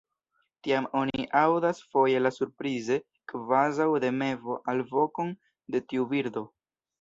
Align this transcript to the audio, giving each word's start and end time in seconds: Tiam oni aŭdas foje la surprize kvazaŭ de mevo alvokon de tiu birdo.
Tiam 0.67 0.85
oni 1.01 1.25
aŭdas 1.41 1.81
foje 1.95 2.21
la 2.27 2.31
surprize 2.37 2.97
kvazaŭ 3.33 3.87
de 4.07 4.11
mevo 4.23 4.57
alvokon 4.75 5.31
de 5.77 5.83
tiu 5.93 6.09
birdo. 6.17 6.45